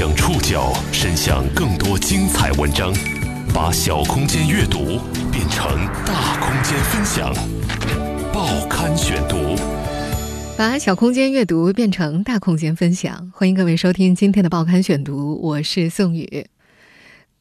[0.00, 2.90] 将触角伸向更多精彩文章，
[3.52, 4.98] 把小空间阅读
[5.30, 7.30] 变成大空间分享。
[8.32, 9.54] 报刊选读，
[10.56, 13.30] 把小空间阅读变成大空间分享。
[13.34, 16.46] 欢迎各位收听今天的报刊选读，我是宋宇。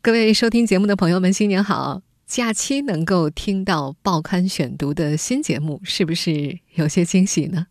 [0.01, 2.01] 各位收听节目的朋友们，新年好！
[2.27, 7.67] 假期能够听到报刊选读的新节目，是不是有些惊喜呢？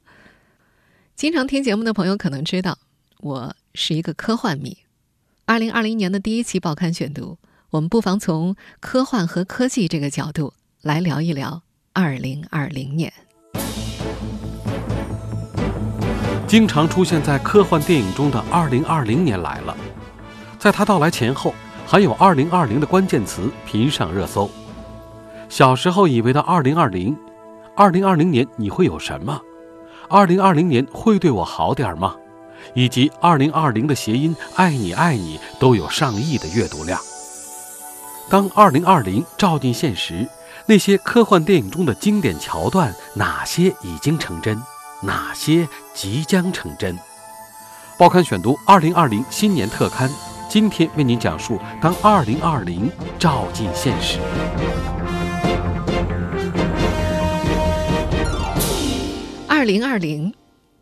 [1.15, 2.79] 经常听节目的朋友可能知道，
[3.21, 4.77] 我是一个科幻迷。
[5.47, 7.39] 二零二零年的第一期报刊选读，
[7.71, 13.13] 我们不妨从科幻和科技这个角度来聊一聊二零二零年。
[16.49, 19.77] 经常出现在科幻电影中的二零二零年来了，
[20.59, 21.55] 在它到来前后，
[21.87, 24.51] 还有二零二零的关键词频上热搜。
[25.49, 27.17] 小时候以为的二零二零，
[27.77, 29.41] 二零二零年你会有什么？
[30.09, 32.17] 二零二零年会对我好点吗？
[32.75, 37.01] 以及二零二零的谐音“爱你爱你”都有上亿的阅读量。
[38.31, 40.29] 当二零二零照进现实，
[40.67, 44.61] 那些科幻电影中的经典桥段，哪些已经成真，
[45.03, 46.99] 哪些即将成真？
[47.97, 50.11] 报刊选读二零二零新年特刊，
[50.49, 54.19] 今天为您讲述：当二零二零照进现实。
[59.49, 60.33] 二零二零，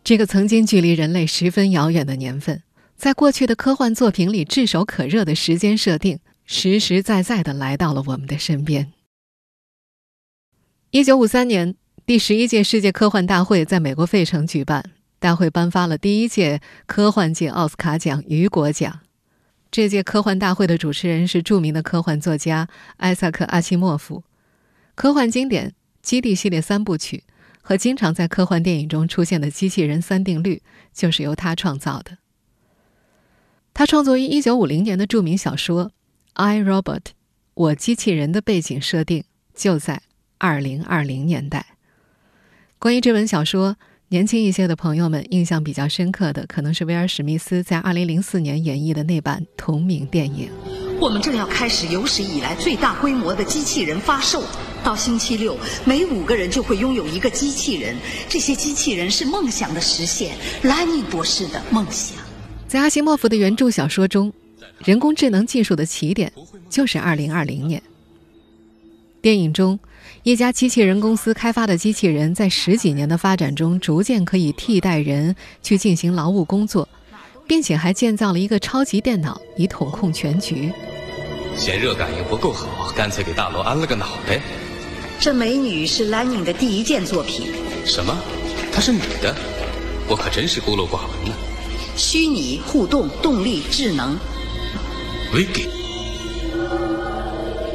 [0.06, 2.62] 这个曾经距离人类十分遥远的年份，
[2.96, 8.92] 在过去的科幻作品里炙手可热的时间设定，实实在在的来到了我们的身边。
[10.92, 11.74] 一九五三年，
[12.06, 19.00] 第十一届世界科幻大会在美国费城举办，大会颁发了第一届科幻界奥斯卡奖——雨果奖。
[19.72, 22.68] 这届科幻大会的主持人是著名的科幻作家
[22.98, 24.22] 艾萨克·阿西莫夫，
[24.94, 27.24] 科幻经典《基地》系列三部曲。
[27.69, 30.62] 和经常在科幻电影中出现的机器人三定律，
[30.95, 32.19] 就是由他创造的。
[33.75, 35.86] 他创作于一九五零年的著名小说
[36.34, 37.00] 《I Robot》，
[37.55, 40.03] 我机器人的背景设定就在
[40.39, 41.67] 二零二零年代。
[42.79, 43.74] 关于这本小说，
[44.11, 50.48] 年轻一些的朋友们印象比较深刻的，可能是威尔·史密斯在二零零四年演绎的那版同名电影。
[51.01, 54.45] 我们正要开始有史以来最大规模的机器人发售。
[54.86, 57.97] 到星期六，每五个人就会拥有一个机器人。
[58.29, 62.17] 这些机器人是梦想的实现，莱尼博士的梦想。
[62.69, 64.33] 在阿西莫夫的原著小说中，
[64.85, 66.33] 人工智能技术的起点
[66.70, 67.83] 就是二零二零年。
[69.20, 69.77] 电影中，
[70.23, 76.89] 一家机器人公司开发的机器人在十几年的发展中，逐渐可以替代人去进行劳务工作。
[77.48, 80.73] 并且还建造了一个超级电脑，以统控全局。
[81.57, 84.41] 嫌热感应不够好，干脆给大楼安了个脑袋。
[85.18, 87.46] 这美女是兰宁的第一件作品。
[87.84, 88.16] 什么？
[88.72, 89.34] 她是女的？
[90.08, 91.34] 我可真是孤陋寡闻呢。
[91.96, 94.16] 虚拟互动动力智能。
[95.32, 95.66] Vicky，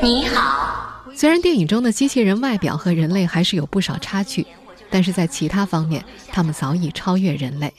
[0.02, 1.04] 你好。
[1.14, 4.46] 虽然电影中的机器人外表和人类还是有不少差距，
[4.90, 7.74] 但是在其他方面，他们早已超越人类。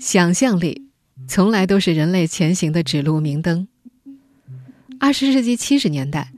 [0.00, 0.82] 想象力，
[1.28, 3.68] 从来都是人类前行的指路明灯。
[4.98, 6.32] 二十世纪七十年代，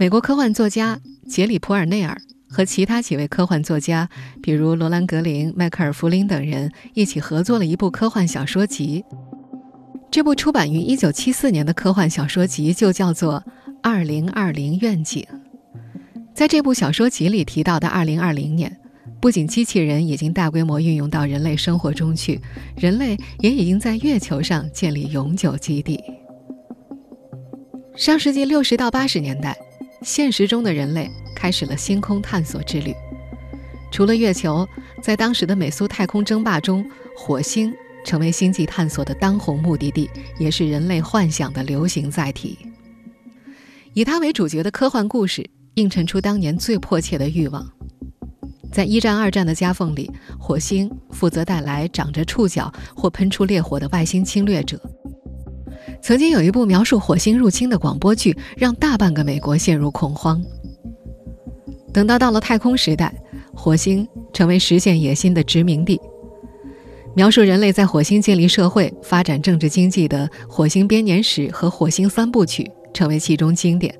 [0.00, 2.16] 美国科幻作家杰里·普尔内尔
[2.48, 4.08] 和其他几位科幻作家，
[4.40, 9.04] 比如罗兰·格林、迈克尔·弗林等人一起合作了一部科幻小说集。
[10.08, 13.42] 这部出版于一九七四年的科幻小说集就叫做
[13.82, 15.26] 《二零二零愿景》。
[16.32, 18.78] 在这部小说集里提到的二零二零年。
[19.20, 22.40] 不仅机器人已经大规模运用到人类生活中去，
[22.76, 26.00] 人类也已经在月球上建立永久基地。
[27.96, 29.58] 上世纪六十到八十年代，
[30.02, 32.94] 现实中的人类开始了星空探索之旅。
[33.90, 34.68] 除了月球，
[35.02, 42.58] 在当时的美苏太空争霸中，火星成为星际探索的当红目的地，也是人类幻想的流行载体。
[43.94, 47.66] 以它为主角的科幻故事，映衬出当年最迫切的欲望。
[48.70, 54.78] 在一战、二战的夹缝里，火星负责带来长着触角或喷出烈火的外星侵略者。
[56.00, 60.42] 曾经有一部描述火星入侵的广播剧，让大半个美国陷入恐慌。
[61.92, 63.14] 等到到了太空时代，
[63.54, 66.00] 火星成为实现野心的殖民地。
[67.14, 72.62] 描述人类在火星建立社会、发展政治经济的《火星编年史》和《火星三部曲》
[72.92, 73.92] 成为其中经典。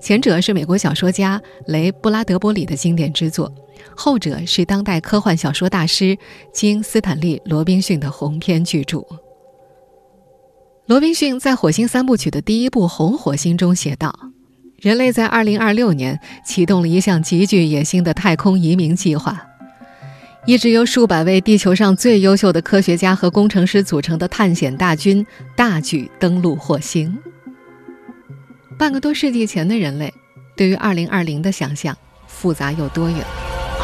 [0.00, 3.52] 前者是美国小说家雷·布拉德伯里的经典之作。
[3.94, 6.16] 后者是当代科幻小说大师
[6.52, 9.04] 金·斯坦利·罗宾逊的鸿篇巨著。
[10.86, 14.12] 罗宾逊在《火星三部曲》的第一部《红火星》中写道
[14.82, 19.40] ：“人类在2026年启动了一项极具野心的太空移民计划。
[20.44, 25.24] 一支由数百位地球上最优秀的科学家和工程师组成的探险大军
[25.54, 27.16] 大举登陆火星。
[28.76, 30.12] 半个多世纪前的人类，
[30.56, 31.96] 对于2020的想象
[32.26, 33.24] 复杂又多元。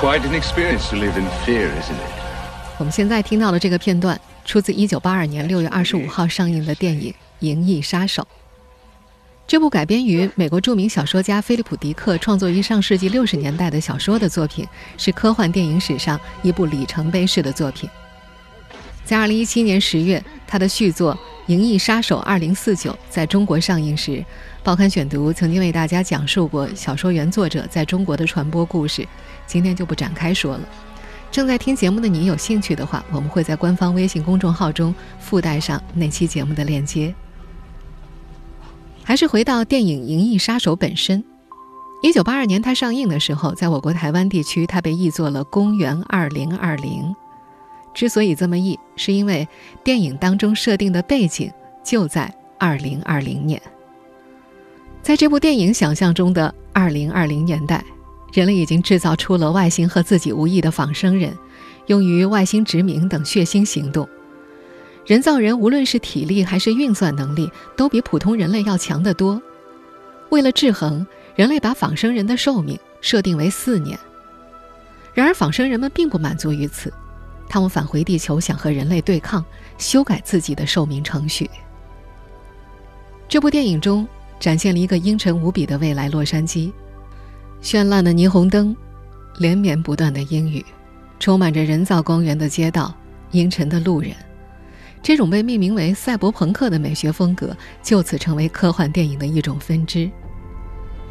[0.01, 2.19] Quite an experience to live in fear, isn't it?
[2.79, 8.23] 我们现在听到的这个片段，出自1982年6月25号上映的电影《银翼杀手》。
[9.47, 14.67] 这部改编于美国著名小说家菲利普·迪克创作于上世纪六十年代的小说的作品，
[14.97, 17.91] 是科幻电影史上一部里程碑式的作品。
[19.05, 21.15] 在二零一七年十月，他的续作
[21.49, 24.25] 《银翼杀手二零四九》在中国上映时，
[24.63, 29.07] 报刊选读曾经为大家讲述过小说原作者在中国的传播故事，
[29.47, 30.61] 今天就不展开说了。
[31.31, 37.15] 正在听节目的你有兴趣的话，我们会在官方微信公众号中附带上那期节目的链接。
[39.05, 41.25] 还是回到电影《银翼杀手》本身。
[42.03, 47.03] 一九八二年它上映的时候，在我国台湾地区，它被译作了《公元二零二零》。
[47.95, 49.49] 之所以这么译，是因为
[49.83, 51.51] 电影当中设定的背景
[51.83, 53.61] 就在二零二零年。
[55.03, 57.83] 在这部电影想象中的二零二零年代，
[58.33, 61.37] 人类已经制造出了外星和自己无异的仿生人，
[61.87, 64.09] 用于外星殖民等血腥行动。
[65.07, 69.41] 人造人无论是体力还是运算能力，都比普通人类要强得多。
[70.29, 73.99] 为了制衡，人类把仿生人的寿命设定为四年。
[75.15, 76.93] 然而，仿生人们并不满足于此，
[77.49, 79.43] 他们返回地球想和人类对抗，
[79.79, 81.49] 修改自己的寿命程序。
[83.27, 84.07] 这部电影中
[84.39, 86.71] 展现了一个阴沉无比的未来洛杉矶：
[87.63, 88.75] 绚烂的霓虹灯，
[89.39, 90.65] 连绵不断的阴雨，
[91.19, 92.95] 充满着人造光源的街道，
[93.33, 94.13] 阴沉的路人。
[95.03, 100.11] 这种被命名为赛博朋克的美学风格，就此成为科幻电影的一种分支。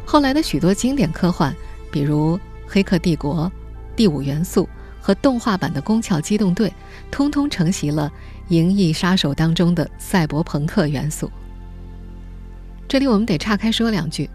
[0.04, 1.54] 后来的许多经典科幻，
[1.90, 2.36] 比如
[2.66, 3.44] 《黑客帝国》
[3.94, 4.64] 《第五元素》
[5.00, 6.68] 和动画版的《攻壳机动队》，
[7.10, 8.10] 通通承袭了
[8.52, 11.30] 《银翼杀手》当中的赛博朋克元素。
[12.86, 14.28] 这里我们得岔开说两句：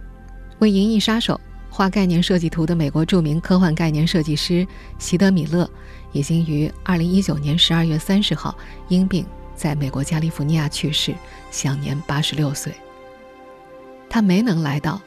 [0.59, 1.35] 为《银翼杀手》
[1.75, 4.65] 画概念设计图的美国著名科幻概念设计师
[4.99, 5.67] 席德·米勒，
[6.11, 8.55] 已经于2019年12月30号
[8.89, 9.25] 因病。
[9.55, 11.15] 在美国加利福尼亚去世，
[11.49, 12.71] 享年八十六岁。
[14.07, 15.01] 他没能来到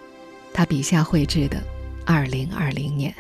[0.53, 1.63] 他笔下绘制的
[2.05, 3.15] 二零二零年。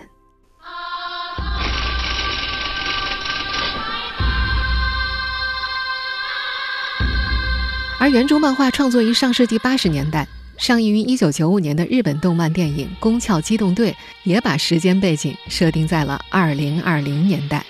[8.01, 10.27] 而原著漫画创作于上世纪八十年代，
[10.59, 13.93] 上映于一九九五年的日本动漫电影《宫壳机动队》
[14.25, 17.65] 也把时间背景设定在了二零二零年代。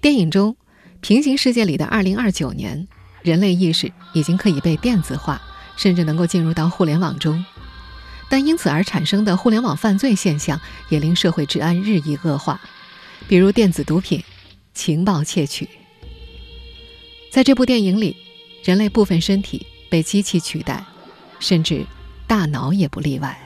[0.00, 0.56] 电影中。
[1.02, 2.88] 平行世界里的二零二九年，
[3.22, 5.40] 人类意识已经可以被电子化，
[5.76, 7.44] 甚至能够进入到互联网中。
[8.28, 12.60] 但因此而产生的互联网犯罪现象，也令社会治安日益恶化，
[13.28, 14.24] 比如电子毒品、
[14.74, 15.68] 情报窃取。
[17.30, 18.16] 在这部电影里，
[18.64, 20.84] 人类部分身体被机器取代，
[21.38, 21.86] 甚至
[22.26, 23.36] 大脑也不例外。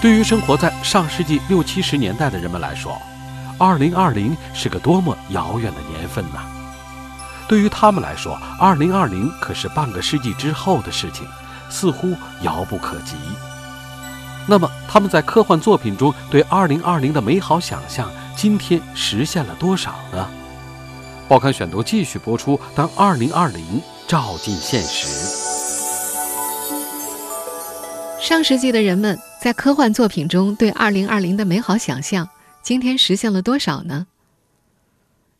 [0.00, 3.00] 对于生活在上世纪六七十年代的人们来说，
[3.58, 6.40] 二零二零是个多么遥远的年份呐！
[7.46, 11.26] 对于他们来说，二零二零可是半个世纪之后的事情，
[11.68, 13.14] 似乎遥不可及。
[14.46, 20.26] 那么，他们在科幻作品中对二零二零的美好想象，今天实现了多少呢？
[21.28, 22.58] 报刊选读继续播出。
[22.74, 25.49] 当二零二零照进现实，
[28.20, 32.28] 上世纪的人们在科幻作品中对二零二零的美好想象。
[32.62, 34.06] 今天实现了多少呢？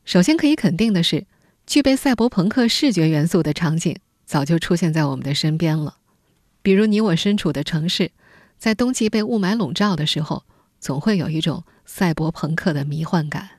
[0.06, 1.26] 首先可以肯定的是，
[1.66, 5.99] 具备赛博朋克视觉元素的场景早就出现在我们的身边了。
[6.62, 8.12] 比如你我身处的城市，
[8.56, 10.44] 在冬季被雾霾笼罩的时候，
[10.80, 13.50] 总会有一种赛博朋克的迷幻感。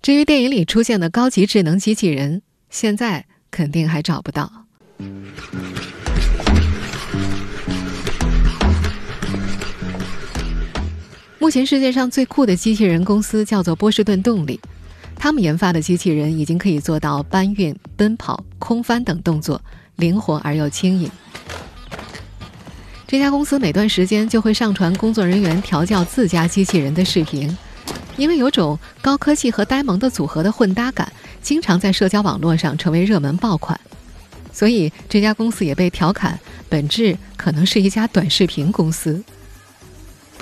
[0.00, 2.40] 至于电影里出现的高级智能机器人，
[2.70, 4.64] 现在肯定还找不到。
[11.44, 14.58] 目前世界上最酷的机器人公司叫做波士顿动力，
[15.14, 19.60] 他们研发的机器人已经可以做到搬运、奔跑、空翻等动作，
[19.96, 21.10] 灵活而又轻盈。
[23.06, 27.54] 这家公司每段时间就会上传工作人员调教自家机器人的视频，
[28.16, 33.78] 因为有种高科技和呆萌的组合的混搭感，经常在社交网络上成为热门爆款，
[34.50, 39.22] 所以这家公司也被调侃，本质可能是一家短视频公司。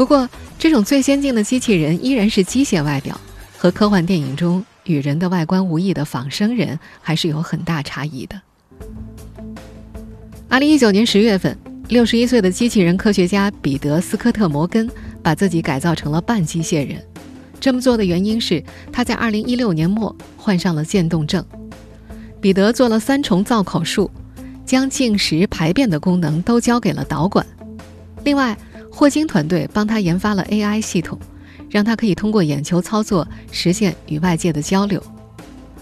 [0.02, 0.28] 不过，
[0.58, 3.20] 这种最先进的机器人依然是机械外表，
[3.56, 8.42] 和科幻电影中与人的外观无异的仿生人还是有很大差异的。
[10.48, 11.56] 二零一九年十月份，
[11.86, 14.90] 六十一岁的机器人科学家彼得·斯科特·摩根
[15.22, 17.00] 把自己改造成了半机械人，
[17.60, 21.46] 这么做的原因是他在2016年末患上了渐冻症。
[22.40, 24.10] 彼得做了三重造口术，
[24.66, 27.46] 将进食、排便的功能都交给了导管。
[28.24, 28.58] 另外，
[28.94, 31.18] 霍金团队帮他研发了 AI 系统，
[31.70, 35.02] 让他可以通过眼球操作实现与外界的交流，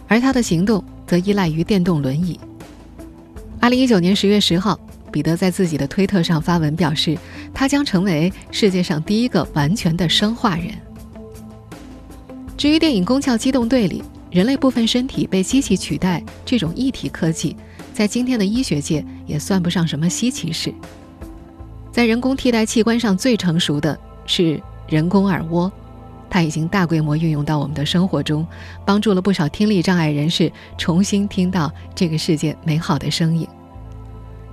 [0.07, 2.39] 而他的行动则依赖于电动轮椅。
[3.61, 4.79] 2019年10月10号，
[5.13, 7.19] 彼得在自己的推特上发文表示，
[7.53, 10.69] 他将成为世界上第一个完全的生化人。
[12.57, 17.57] 至于电影《攻壳机动队》里，人类部分身体被机器取代，这种异体科技
[17.93, 20.73] 在今天的医学界也算不上什么稀奇事。
[21.93, 25.71] 在人工替代器官上最成熟的是人工耳蜗，
[26.29, 28.47] 它已经大规模运用到我们的生活中，
[28.85, 33.47] 帮助了不少听力障碍人士重新听到这个世界美好的声音。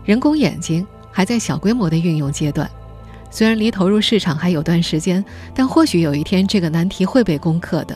[0.03, 2.70] 人工眼睛还在小规模的运用阶段，
[3.29, 7.96] 虽然离投入市场还有段时间，但或许有一天这个难题会被攻克的。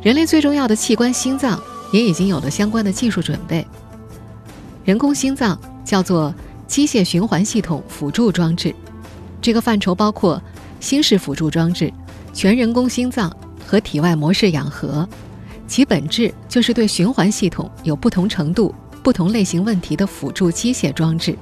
[0.00, 1.60] 人类最重要的器官心脏
[1.92, 3.66] 也已经有了相关的技术准备。
[4.84, 6.34] 人工心脏叫做
[6.72, 8.74] 机械循环系统辅助装置，
[9.42, 10.42] 这个范畴包括
[10.80, 11.92] 心室辅助装置、
[12.32, 13.30] 全人工心脏
[13.66, 15.06] 和体外模式氧合，
[15.68, 21.36] 其本质就是对循环系统有不同程度、不同类型问题的辅助机械装置。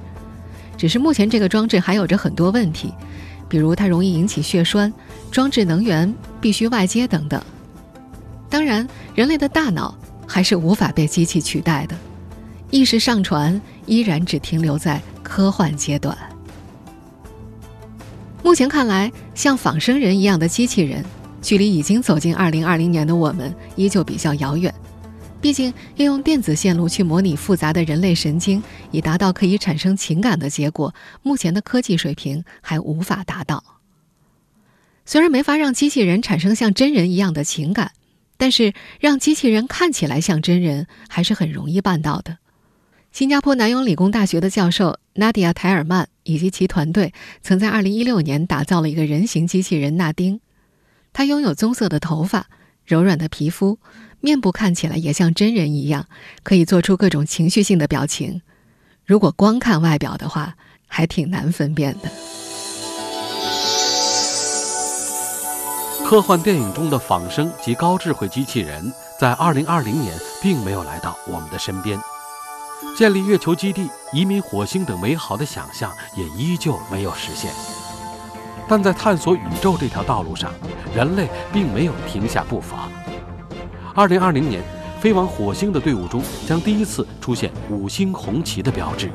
[0.76, 2.92] 只是目前这个装置还有着很多问题，
[3.48, 4.92] 比如它容易引起血栓，
[5.30, 7.40] 装置能源必须外接等等。
[8.48, 8.84] 当然，
[9.14, 9.96] 人类的大脑
[10.26, 11.96] 还是无法被机器取代的，
[12.72, 16.18] 意识上传依然只停留在科幻阶段。
[18.42, 21.04] 目前看来，像仿生人一样的机器人，
[21.40, 24.74] 距离已经走进二零二零年的我们依旧比较遥远。
[25.40, 28.60] 毕竟，要用电子线路去模拟复杂的人类神经，
[28.90, 33.62] 以达到可以产生情感的结果，目前的科技水平还无法达到。
[35.06, 37.92] 虽然没法让机器人产生像真人一样的情感。
[38.36, 42.38] 但是，让机器人看起来像真人还是很容易办到的。
[43.12, 47.12] 新加坡南洋理工大学的教授纳迪亚·泰尔曼以及其团队
[47.42, 50.40] 曾在2016年打造了一个人形机器人纳丁。
[51.12, 52.46] 它拥有棕色的头发、
[52.84, 53.78] 柔软的皮肤，
[54.20, 56.06] 面部看起来也像真人一样，
[56.44, 58.42] 可以做出各种情绪性的表情。
[59.04, 60.54] 如果光看外表的话，
[60.86, 62.08] 还挺难分辨的。
[66.06, 71.98] 科幻电影中的仿生及高智慧机器人，在2020年并没有来到我们的身边。
[72.96, 77.50] 建立月球基地、移民火星等美好的想象也依旧没有实现。
[78.68, 80.52] 但在探索宇宙这条道路上，
[80.94, 82.88] 人类并没有停下步伐。
[83.96, 84.62] 2020年，
[85.00, 89.10] 飞往火星的队伍中将第一次出现五星红旗的标志。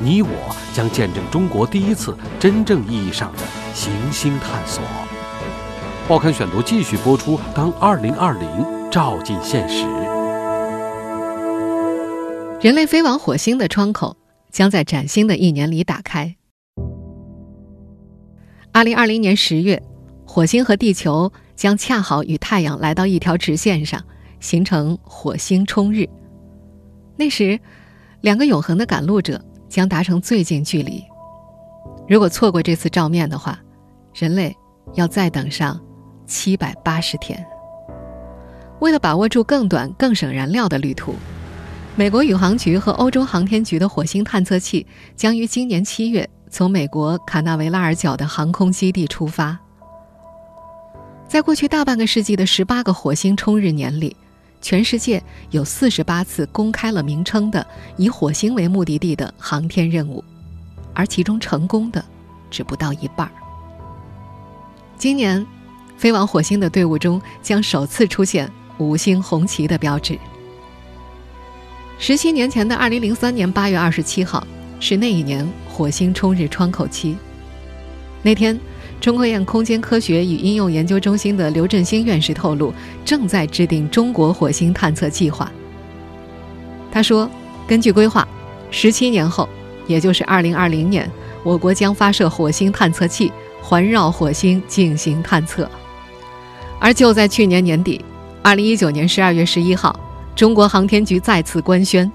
[0.00, 0.28] 你我
[0.74, 3.38] 将见证中国第一次真正意义上的
[3.72, 4.82] 行星探索。
[6.08, 7.38] 报刊选读继续播出。
[7.54, 9.86] 当二零二零照进现实，
[12.64, 14.16] 人类飞往火星的窗口
[14.50, 16.34] 将在崭新的一年里打开。
[18.72, 19.82] 二零二零年十月，
[20.26, 24.02] 火星和地球将恰好与太阳来到一条直线上，
[24.40, 26.08] 形成火星冲日。
[27.18, 27.60] 那时，
[28.22, 31.04] 两个永恒的赶路者将达成最近距离。
[32.08, 33.60] 如果错过这次照面的话，
[34.14, 34.56] 人类
[34.94, 35.78] 要再等上。
[36.26, 37.46] 七百八十天。
[38.80, 41.14] 为了把握住更短、更省燃料的旅途，
[41.96, 44.84] 美国宇航局和欧洲航天局的火星探测器
[45.14, 49.56] 将于今年七月从美国卡纳维拉尔角的航空基地出发。
[51.28, 54.16] 在过去大半个世纪的十八个火星冲日年里，
[54.60, 57.64] 全世界有四十八次公开了名称的
[57.96, 60.22] 以火星为目的地的航天任务，
[60.94, 62.04] 而其中成功的
[62.50, 63.32] 只不到一半儿。
[64.98, 65.46] 今年。
[65.96, 70.18] 飞往火星的队伍中将首次出现五星红旗的标志。
[71.98, 74.44] 十七年前的二零零三年八月二十七号
[74.80, 77.16] 是那一年火星冲日窗口期。
[78.22, 78.58] 那天，
[79.00, 82.72] 中科院空间科学与应用研究中心的刘振兴院士透露，
[83.04, 85.50] 正在制定中国火星探测计划。
[86.90, 87.30] 他说
[87.66, 88.26] ：“根据规划，
[88.70, 89.48] 十七年后，
[89.86, 91.10] 也就是二零二零年，
[91.42, 95.70] 我国将发射火星探测器，环绕火星进行探测。”
[96.80, 98.04] 而就在去年年底，
[98.42, 99.98] 二零一九年十二月十一号，
[100.34, 102.10] 中国航天局再次官宣，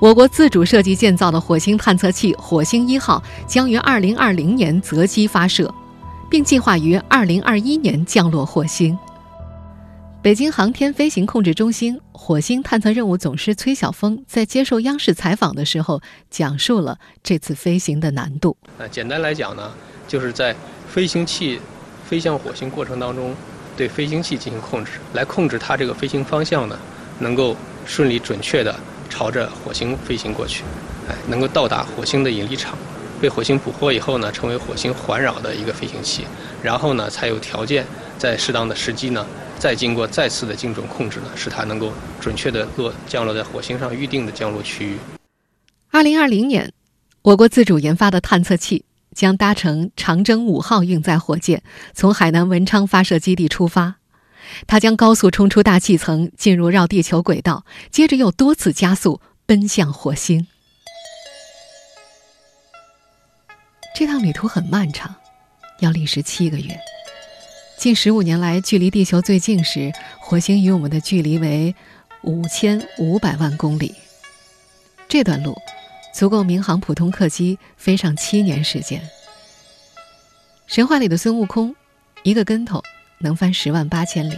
[0.00, 5.72] 我国自主设计建造的火星探测器“火星一号”将于二零二零年择机发射，
[6.28, 8.98] 并计划于二零二一年降落火星。
[10.20, 18.56] 北京航天飞行控制中心火星探测任务总师崔晓峰在接受央视采访的时候，讲述了这次飞行的难度。
[18.78, 19.70] 呃，简单来讲呢，
[20.08, 20.56] 就是在
[20.88, 21.60] 飞行器
[22.04, 23.32] 飞向火星过程当中。
[23.76, 26.78] 对飞行器进行控制，来控制它这个飞行方向呢，
[27.20, 28.74] 能够顺利准确的
[29.08, 30.64] 朝着火星飞行过去，
[31.08, 32.76] 哎，能够到达火星的引力场，
[33.20, 36.24] 被火星捕获以后呢，成为火星环绕的一个飞行器，
[36.62, 37.86] 然后呢，才有条件
[38.18, 39.24] 在适当的时机呢，
[39.58, 44.96] 再经过再次的精准控制呢，使它能够准确的落降落在火星上预定的降落区域。
[45.90, 46.72] 二零二零年，
[47.22, 48.84] 我国自主研发的探测器。
[49.12, 53.96] 将搭乘长征五号运载火箭从海南文昌发射基地出发，
[54.66, 60.46] 它将高速冲出大气层，进入绕地球轨道，接着又多次加速奔向火星。
[63.94, 65.14] 这趟旅途很漫长，
[65.80, 66.78] 要历时七个月。
[67.76, 71.74] 近十五年来，距离地球最近时，火星与我们的距离为
[72.22, 73.94] 五千五百万公里。
[75.08, 75.56] 这段路。
[76.12, 79.00] 足够民航普通客机飞上七年时间。
[80.66, 81.72] 神话里的孙悟空，
[82.24, 82.82] 一个跟头
[83.20, 84.36] 能翻十万八千里，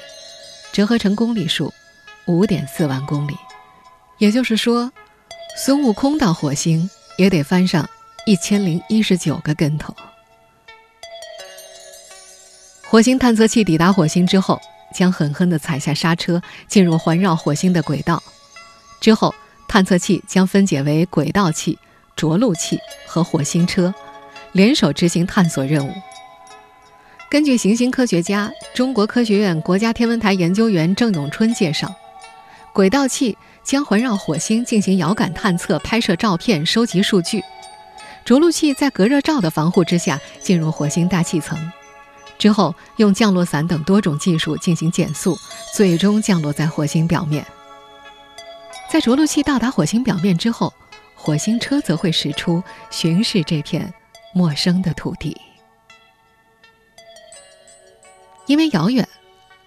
[0.73, 1.73] 折合成公里数，
[2.27, 3.35] 五点四万公里。
[4.19, 4.93] 也就是说，
[5.57, 7.89] 孙悟空到火星也得翻上
[8.27, 9.95] 一千零一十九个跟头。
[12.89, 14.61] 火星探测器抵达火星之后，
[14.95, 18.23] 将狠狠地踩下刹车，进入环绕火星的轨道。
[19.01, 19.35] 之后。
[19.69, 21.79] 探测器将分解为轨道器、
[22.15, 23.95] 着陆器和火星车，
[24.53, 25.95] 联手执行探索任务。
[27.33, 31.91] 根据行星科学家、中国科学院国家天文台研究员郑永春介绍，
[32.75, 37.41] 轨道器将环绕火星进行遥感探测、拍摄照片、收集数据；
[38.23, 41.59] 着陆器在隔热罩的防护之下进入火星大气层，
[42.37, 45.35] 之后用降落伞等多种技术进行减速，
[45.73, 47.43] 最终降落在火星表面。
[48.91, 50.71] 在着陆器到达火星表面之后，
[51.15, 53.91] 火星车则会驶出巡视这片
[54.35, 55.35] 陌生的土地。
[58.53, 59.09] 因为遥远，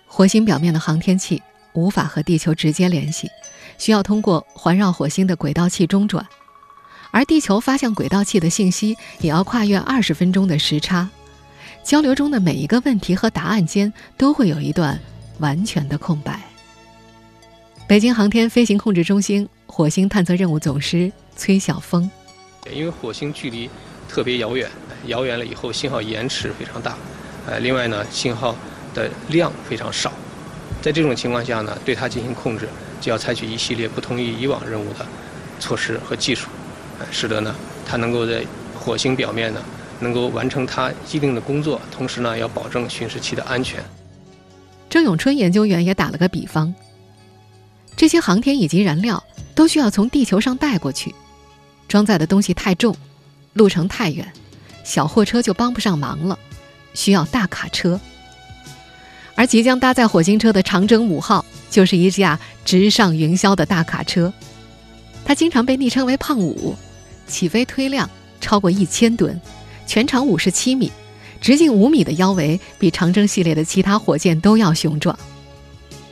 [0.06, 1.42] 火星表面的航天器
[1.74, 3.28] 无法和地球直接联系，
[3.80, 6.24] 需要通过环绕火星的轨道器中转，
[7.10, 11.10] 而地球发向轨道器的信息也要跨越二十分钟的时差，
[11.84, 15.00] 交流中的每一个问题和答案间都会有一段
[15.40, 16.40] 完全的空白。
[17.88, 22.08] 北京航天飞行控制中心火星探测任务总师崔晓峰，
[22.72, 23.68] 因为火星距离
[24.08, 24.70] 特别遥远，
[25.08, 26.96] 遥远了以后信号延迟非常大，
[27.48, 28.56] 呃，另外呢，信号
[28.96, 30.12] 的量非常少，
[30.82, 32.68] 在这种情况下呢，对它进行控制，
[33.00, 35.06] 就要采取一系列不同于以往任务的
[35.60, 36.48] 措施和技术，
[37.12, 37.54] 使得呢，
[37.86, 39.62] 它能够在火星表面呢，
[40.00, 43.84] 能够完成它既定的工作，同时呢，要保证巡视器的安全。
[44.90, 46.74] 郑永春研究员也打了个比方。
[47.98, 49.22] 这些航天以及燃料
[49.54, 51.14] 都需要从地球上带过去，
[51.88, 52.96] 装载的东西太重，
[53.54, 54.32] 路程太远，
[54.84, 56.38] 小货车就帮不上忙了，
[56.94, 58.00] 需要大卡车。
[59.36, 64.34] 而即将搭载火星车的长征五号就是一架直上云霄的大卡车，
[65.26, 66.76] 它经常被昵称为“胖五”，
[67.28, 69.40] 起飞推量超过一千吨，
[69.86, 70.92] 全长五十七米，
[71.42, 75.18] 直径五米的腰围比长征系列的其他火箭都要雄壮。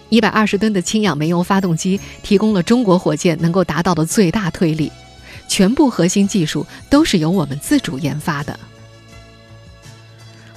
[0.10, 4.92] 一百二十吨的氢氧煤油发动机提供了中国火箭能够达到的最大推力，
[5.48, 8.60] 全部核心技术都是由我们自主研发的。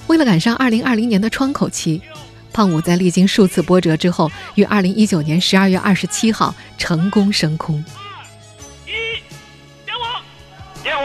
[0.05, 2.01] 为了赶上二零二零年的窗口期，
[2.57, 7.77] 胖五在历经数次波折之后，于二零一九年十二月二十七号成功升空。
[8.87, 8.89] 一，
[9.85, 10.19] 点火，
[10.81, 11.03] 点火。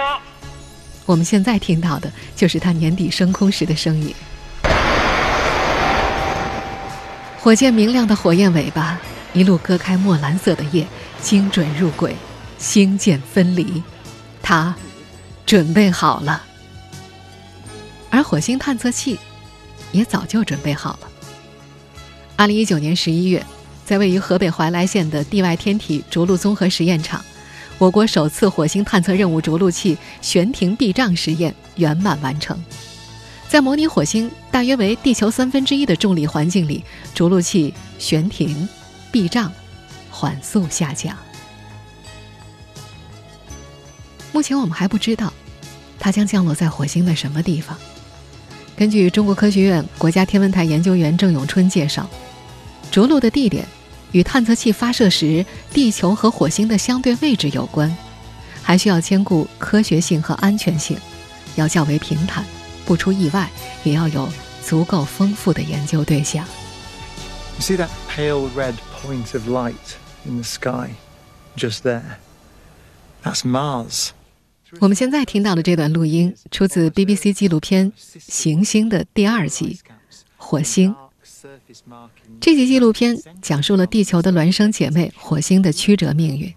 [1.05, 4.15] 我们现在听到的就是他年底升空时的声音。
[7.39, 8.99] 火箭明亮的火焰尾巴
[9.35, 10.87] 一路割开墨蓝色的夜，
[11.21, 12.17] 精准入轨，
[12.57, 13.83] 星舰分离，
[14.43, 14.75] 它
[15.45, 16.43] 准备好了。
[18.09, 19.21] 而火星探测器
[19.91, 21.12] 也早就准备好了。
[22.37, 23.45] 二零一九年十一月，
[23.85, 27.25] 在位于河北怀来县的地外天体着陆综合实验场，
[27.79, 32.61] 我国首次火星探测任务着陆器悬停避障实验圆满完成。
[33.49, 36.83] 在模拟火星大约为地球三分之一的重力环境里，
[37.15, 38.69] 着陆器悬停、
[39.13, 39.53] 避障、
[40.11, 41.17] 缓速下降。
[44.33, 45.33] 目前我们还不知道，
[46.01, 47.79] 它将降落在火星的什么地方。
[48.83, 52.05] 根据中国科学院国家天文台研究员郑永春介绍，
[52.91, 53.65] 着陆的地点
[54.11, 57.97] 与探测器发射时地球和火星的相对位置有关，
[58.61, 60.99] 还需要兼顾科学性和安全性，
[61.55, 62.45] 要较为平坦。
[62.85, 63.49] 不出意外，
[63.85, 64.29] 也要有
[64.65, 66.45] 足够丰富的研究对象。
[67.59, 70.95] You see that pale red point of light in the sky,
[71.57, 72.17] just there?
[73.23, 74.09] That's Mars.
[74.81, 79.79] 我们现在听到的这段录音出自 BBC 纪录片《行星》的第二集
[80.37, 80.95] 《火星
[82.41, 86.53] 这集纪录片讲述了地球的孪生姐妹火星的曲折命运。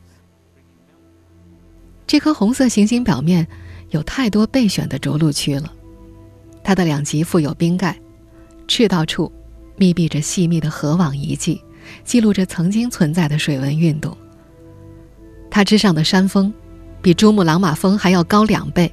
[2.07, 3.47] 这颗红色行星表面
[3.89, 5.73] 有太多备选的着陆区了，
[6.63, 7.99] 它的两极附有冰盖，
[8.67, 9.31] 赤道处
[9.75, 11.61] 密闭着细密的河网遗迹，
[12.03, 14.15] 记录着曾经存在的水文运动。
[15.49, 16.53] 它之上的山峰
[17.05, 18.91] 比珠穆朗玛峰还要高两倍，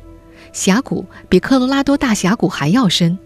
[0.52, 3.18] 峡谷比科罗拉多大峡谷还要深。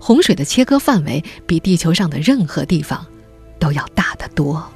[0.00, 3.06] 洪水的切割范围比地球上的任何地方
[3.60, 4.68] 都要大得多。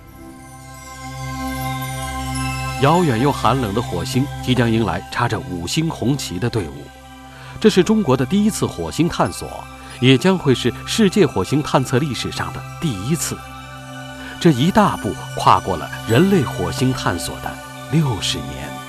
[2.81, 6.85] 遥远又寒冷的火星即将迎来插着五星红旗的队伍，
[7.61, 9.49] 这是中国的第一次火星探索，
[9.99, 13.37] 也将会是世界火星探测历史上的第一次。
[14.39, 17.53] 这一大步跨过了人类火星探索的
[17.91, 18.80] 六十年。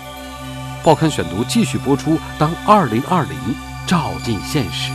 [0.83, 2.17] 报刊选读继续播出。
[2.39, 3.37] 当二零二零
[3.85, 4.91] 照进现实。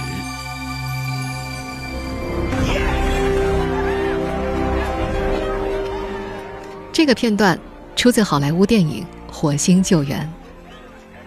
[6.92, 7.58] 这个片段
[7.94, 10.20] 出自好莱坞电影《火星救援》。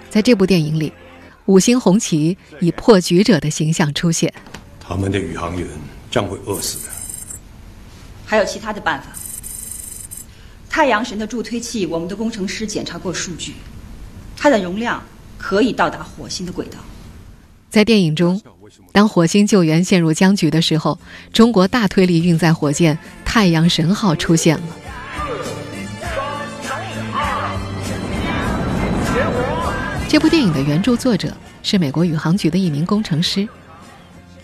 [0.10, 0.91] 在这部电影里，
[1.45, 4.34] 五星红旗以破局者的形象出现。
[4.80, 5.67] 他们的宇航员
[6.10, 6.91] 将会饿死的。
[8.26, 9.08] 还有其他的办法。
[10.69, 13.54] 太阳神的助推器，我们的工程师检查过数据，
[14.39, 15.04] 它的容量
[15.38, 16.80] 可以到达火星的轨道。
[17.69, 18.41] 在电影中，
[18.93, 20.97] 当火星救援陷入僵局的时候，
[21.34, 24.63] 中国大推力运载火箭“太阳神号”出现了。
[30.08, 33.47] 这部电影的原著作者是美国宇航局的一名工程师。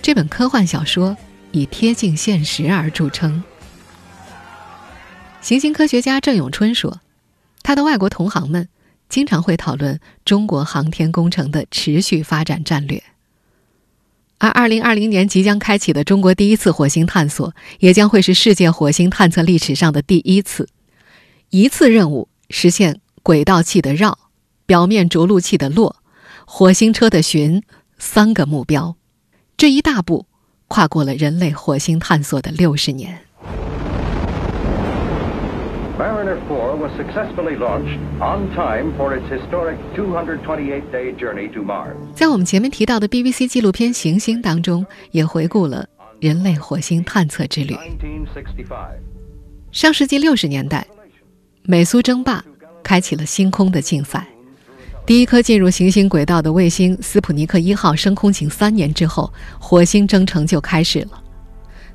[0.01, 1.17] 这本科幻小说
[1.51, 3.43] 以贴近现实而著称。
[5.41, 6.99] 行星科学家郑永春说
[7.63, 8.67] ：“他的外国同行们
[9.15, 13.01] 经常会讨论中国航天工程的持续发展战略。
[14.39, 20.67] 而2020年即将开启的中国第一次火星探索，也将会是世界火星探测历史上的第一次。
[21.49, 24.19] 一次任务实现轨道器的绕。”
[24.67, 25.95] 表面着陆器的落，
[26.45, 27.63] 火星车的巡，
[27.97, 28.97] 三个目标，
[29.55, 30.25] 这一大步
[30.67, 33.24] 跨过了人类火星探索的六十年。
[36.25, 41.93] Mariner 4 was successfully launched on time for its historic 228-day journey to Mars。
[42.15, 45.87] 在我们前面提到的 BBC 纪录片《行星》当中，也回顾了
[46.19, 47.77] 人类火星探测之旅。
[49.71, 50.87] 上世纪六十年代，
[51.61, 52.43] 美苏争霸
[52.81, 54.25] 开启了星空的竞赛。
[55.05, 61.21] 第一颗进入行星轨道的卫星斯普尼克一号升空仅三年之后，火星征程就开始了。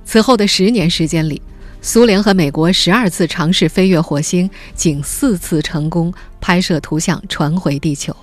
[0.04, 1.42] 此后的十年时间里，
[1.82, 8.14] 苏联和美国十二次尝试飞越火星，仅四次成功拍摄图像传回地球。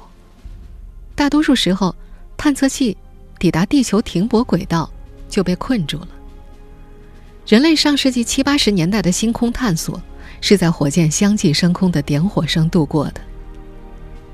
[1.15, 1.95] 大多数时候，
[2.37, 2.95] 探测器
[3.39, 4.87] 抵达地球停泊轨道
[5.27, 6.07] 就被困住了。
[7.47, 9.99] 人类上世纪七八十年代的星空探索，
[10.39, 13.21] 是在火箭相继升空的点火声度过的。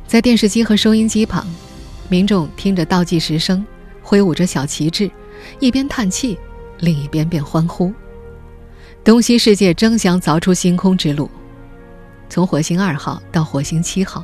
[0.05, 1.47] 在电视机和收音机旁，
[2.09, 3.65] 民众听着倒计时声，
[4.01, 5.09] 挥舞着小旗帜，
[5.61, 6.37] 一边叹气，
[6.79, 7.93] 另一边便欢呼。
[9.03, 11.29] 东西世界争相凿出星空之路，
[12.29, 14.23] 从火星二号到火星七号，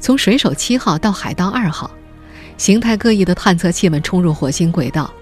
[0.00, 1.90] 从水手七号到海盗二号，
[2.56, 5.12] 形态各异的探测器们冲入火星轨道，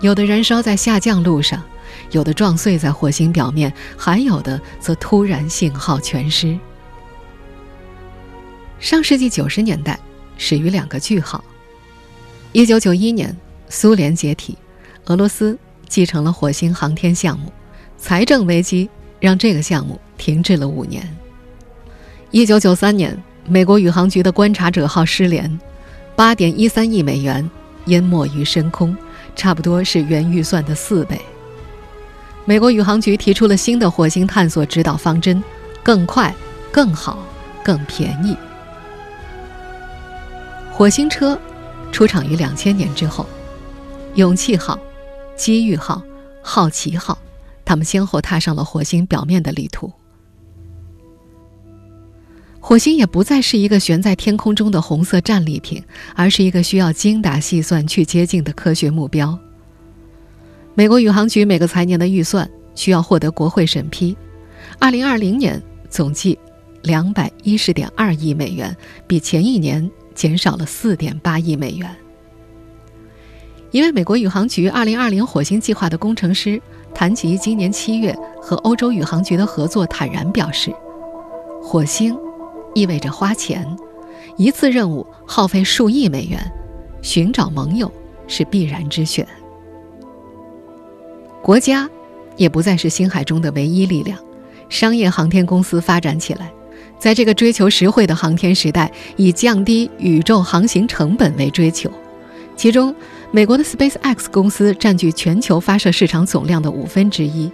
[0.00, 1.62] 有的燃烧在下降路上，
[2.10, 6.58] 有的撞碎在火星表面，还有的则突然信号全失。
[8.80, 10.00] 上世纪九十年代
[10.38, 11.44] 始于两个句号。
[12.52, 13.36] 一九九一年，
[13.68, 14.56] 苏联解体，
[15.04, 17.52] 俄罗斯继承了火星航天项目，
[18.02, 21.08] 财政危机让这个项目停滞了五年。
[22.32, 25.60] 一九九三年，美国宇航局的观察者号失联，
[26.16, 27.48] 八点一三亿美元
[27.84, 28.94] 淹没于深空，
[29.36, 31.18] 差不多是原预算的四倍。
[32.44, 35.40] 美国宇航局提出了新的火星探索指导方针：
[35.80, 36.34] 更快、
[36.72, 37.24] 更好、
[37.62, 38.36] 更便宜。
[40.72, 41.38] 火星车
[41.92, 43.28] 出场于两千年之后，
[44.16, 44.76] 勇气号、
[45.36, 46.02] 机遇号、
[46.42, 47.16] 好奇号，
[47.72, 49.90] 他们先后踏上了火星表面的旅途。
[52.60, 55.82] 火星也不再是一个悬在天空中的红色战利品，
[56.14, 59.38] 而是一个需要精打细算去接近的科学目标。
[60.74, 64.14] 美国宇航局每个财年的预算需要获得国会审批，
[64.78, 65.58] 二零二零年
[65.88, 66.38] 总计
[66.82, 69.90] 两百一十点二亿美元，比前一年。
[70.14, 71.90] 减少了四点八亿美元。
[73.70, 76.60] 一位美国宇航局二零二零火星计划的工程师
[76.94, 80.72] 谈及今年七月和欧洲宇航局的合作，坦然表示
[81.62, 82.16] ：“火星
[82.74, 83.66] 意味着花钱，
[84.36, 86.38] 一次任务耗费数亿美元，
[87.00, 87.90] 寻找盟友
[88.26, 89.26] 是必然之选。
[91.42, 91.88] 国家
[92.36, 94.18] 也不再是星海中的唯一力量，
[94.68, 96.52] 商业航天公司发展起来。
[96.98, 101.90] 在这个追求实惠的航天时代，以降低宇宙航行成本为追求。
[102.54, 102.94] 其中，
[103.34, 107.50] 美国的 SpaceX 公司占据全球发射市场总量的五分之一。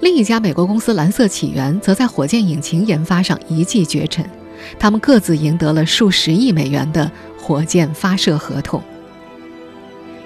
[0.00, 4.24] 另一家美国公司蓝色起源则在火箭引擎研发上一骑绝尘，
[4.78, 8.82] 他们各自赢得了数十亿美元的火箭发射合同。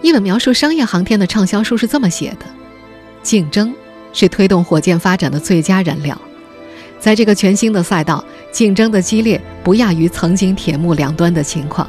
[0.01, 2.46] 一本描述商业航天的畅销书是这么写的
[3.20, 3.75] ：“竞争
[4.12, 6.16] 是推动火箭发展的最佳燃料。”
[7.01, 11.88] 在这个全新的赛道，竞争的激烈不亚于曾经铁幕两端的情况。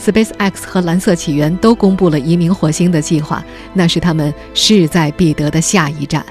[0.00, 6.24] SpaceX 和蓝色起源都公布了移民火星的计划，那是他们势在必得的下一站。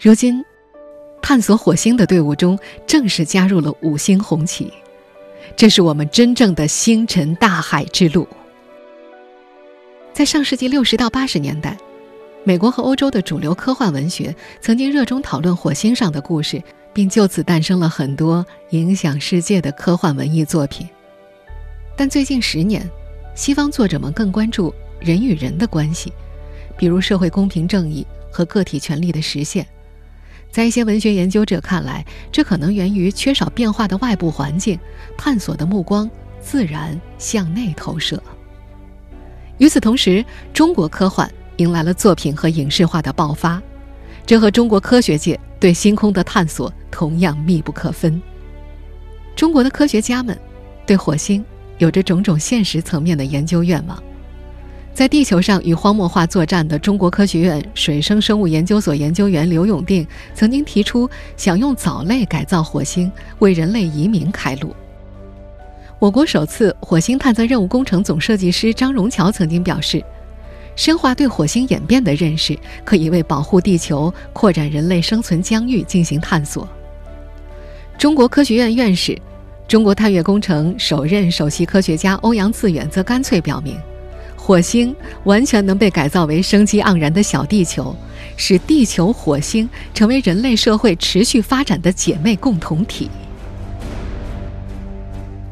[0.00, 0.42] 如今，
[1.20, 4.72] 探索火星的队伍中正式加入了五星红旗，
[5.54, 8.26] 这是我们真正的星辰大海之路。
[10.12, 11.76] 在上世纪六十到八十年代。
[12.42, 20.88] 美国和欧洲的主流科幻文学曾经热衷讨论火星上的故事，并就此诞生了很多影响世界的科幻文艺作品。
[22.00, 22.90] 但最近十年，
[23.34, 26.10] 西方作者们更关注人与人的关系，
[26.74, 29.66] 比如社会公平正义和个体权利的实现。
[30.50, 34.80] 在一些文学研究者看来，这可能源于缺少变化的外部环境，
[35.14, 36.10] 探索的目光
[36.40, 38.18] 自然向内投射。
[39.58, 41.30] 与此同时，中国科幻。
[41.58, 43.62] 迎来了作品和影视化的爆发，
[44.24, 48.22] 这和中国科学界对星空的探索同样密不可分。
[49.36, 50.34] 中国的科学家们
[50.86, 51.44] 对火星
[51.80, 54.00] 有着种种现实层面的研究愿望。
[54.94, 64.76] 在地球上与荒漠化作战的中国科学院水生生物研究所研究员刘永定曾经提出，想用藻类改造火星，为人类移民开路。
[65.98, 70.00] 我国首次火星探测任务工程总设计师张荣桥曾经表示。
[70.76, 76.66] 深化对火星演变的认识，可以为保护地球、扩展人类生存疆域进行探索。
[77.98, 79.20] 中国科学院院士、
[79.70, 83.76] 中国探月工程首任首席科学家欧阳自远则干脆表明，
[84.34, 87.94] 火星完全能被改造为生机盎然的小地球，
[88.36, 93.08] 使地球、火星成为人类社会持续发展的姐妹共同体。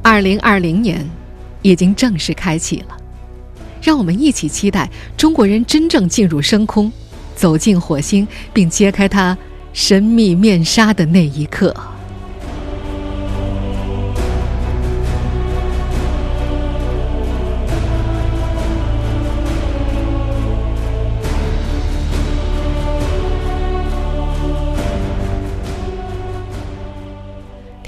[0.03, 1.09] 二零二零年
[1.63, 2.97] 已经正式开启了。
[3.81, 6.91] 让我们一起期待中国人真正进入深空，
[7.37, 9.39] 走进火星，并揭开它
[9.73, 11.73] 神秘面纱的那一刻。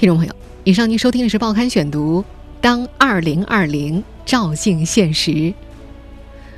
[0.01, 0.33] 听众朋友，
[0.63, 2.21] 以上您收听的是《报刊选读》，
[2.59, 5.53] 当二零二零照进现实。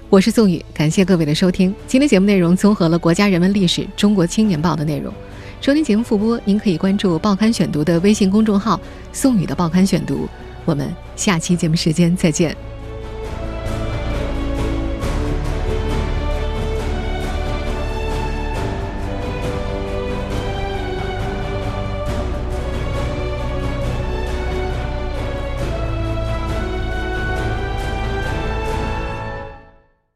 [0.10, 1.76] 我是宋宇，感谢各位的收听。
[1.86, 5.14] 今天节目内容综合了《国家人文历史》《中国青年报》的内容。
[5.60, 8.80] 收听节目复播，您可以关注《报刊选读》的微信公众号
[9.12, 10.26] “宋宇的报刊选读”。
[10.64, 12.56] 我们下期节目时间再见。